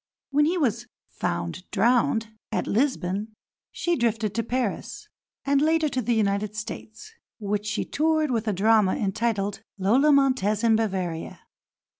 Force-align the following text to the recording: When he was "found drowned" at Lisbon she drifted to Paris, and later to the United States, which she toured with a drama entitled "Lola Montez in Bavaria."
When 0.31 0.45
he 0.45 0.57
was 0.57 0.87
"found 1.09 1.69
drowned" 1.69 2.29
at 2.51 2.65
Lisbon 2.65 3.35
she 3.71 3.95
drifted 3.95 4.33
to 4.33 4.41
Paris, 4.41 5.07
and 5.45 5.61
later 5.61 5.89
to 5.89 6.01
the 6.01 6.15
United 6.15 6.55
States, 6.55 7.13
which 7.37 7.67
she 7.67 7.85
toured 7.85 8.31
with 8.31 8.47
a 8.47 8.53
drama 8.53 8.95
entitled 8.95 9.61
"Lola 9.77 10.11
Montez 10.11 10.63
in 10.63 10.75
Bavaria." 10.75 11.41